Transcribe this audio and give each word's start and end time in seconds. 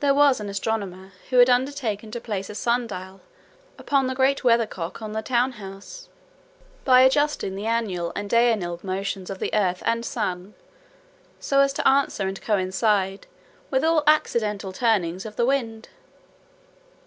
There 0.00 0.12
was 0.12 0.38
an 0.38 0.50
astronomer, 0.50 1.12
who 1.30 1.38
had 1.38 1.48
undertaken 1.48 2.10
to 2.10 2.20
place 2.20 2.50
a 2.50 2.54
sun 2.54 2.86
dial 2.86 3.22
upon 3.78 4.06
the 4.06 4.14
great 4.14 4.44
weathercock 4.44 5.00
on 5.00 5.12
the 5.12 5.22
town 5.22 5.52
house, 5.52 6.10
by 6.84 7.00
adjusting 7.00 7.54
the 7.54 7.64
annual 7.64 8.12
and 8.14 8.28
diurnal 8.28 8.78
motions 8.82 9.30
of 9.30 9.38
the 9.38 9.54
earth 9.54 9.82
and 9.86 10.04
sun, 10.04 10.52
so 11.38 11.60
as 11.60 11.72
to 11.72 11.88
answer 11.88 12.28
and 12.28 12.42
coincide 12.42 13.26
with 13.70 13.82
all 13.82 14.02
accidental 14.06 14.72
turnings 14.72 15.24
of 15.24 15.36
the 15.36 15.46
wind. 15.46 15.88